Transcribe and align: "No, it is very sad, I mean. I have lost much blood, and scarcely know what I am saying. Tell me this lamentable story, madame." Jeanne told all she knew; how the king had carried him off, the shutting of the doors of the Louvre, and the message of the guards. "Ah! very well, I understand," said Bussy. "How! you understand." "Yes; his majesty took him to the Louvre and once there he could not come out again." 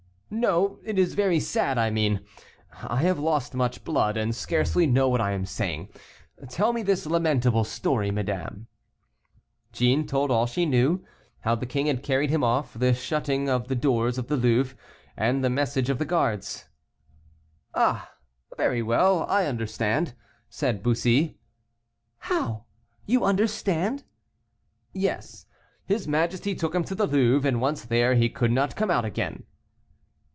"No, 0.33 0.79
it 0.85 0.97
is 0.97 1.13
very 1.13 1.41
sad, 1.41 1.77
I 1.77 1.89
mean. 1.89 2.21
I 2.83 3.01
have 3.01 3.19
lost 3.19 3.53
much 3.53 3.83
blood, 3.83 4.15
and 4.15 4.33
scarcely 4.33 4.87
know 4.87 5.09
what 5.09 5.19
I 5.19 5.33
am 5.33 5.45
saying. 5.45 5.89
Tell 6.47 6.71
me 6.71 6.83
this 6.83 7.05
lamentable 7.05 7.65
story, 7.65 8.11
madame." 8.11 8.67
Jeanne 9.73 10.07
told 10.07 10.31
all 10.31 10.45
she 10.45 10.65
knew; 10.65 11.03
how 11.41 11.55
the 11.55 11.65
king 11.65 11.87
had 11.87 12.01
carried 12.01 12.29
him 12.29 12.45
off, 12.45 12.73
the 12.73 12.93
shutting 12.93 13.49
of 13.49 13.67
the 13.67 13.75
doors 13.75 14.17
of 14.17 14.29
the 14.29 14.37
Louvre, 14.37 14.73
and 15.17 15.43
the 15.43 15.49
message 15.49 15.89
of 15.89 15.97
the 15.99 16.05
guards. 16.05 16.69
"Ah! 17.75 18.13
very 18.55 18.81
well, 18.81 19.23
I 19.27 19.47
understand," 19.47 20.13
said 20.49 20.81
Bussy. 20.81 21.39
"How! 22.19 22.63
you 23.05 23.25
understand." 23.25 24.05
"Yes; 24.93 25.45
his 25.83 26.07
majesty 26.07 26.55
took 26.55 26.73
him 26.73 26.85
to 26.85 26.95
the 26.95 27.05
Louvre 27.05 27.45
and 27.49 27.59
once 27.59 27.83
there 27.83 28.15
he 28.15 28.29
could 28.29 28.51
not 28.51 28.77
come 28.77 28.89
out 28.89 29.03
again." 29.03 29.43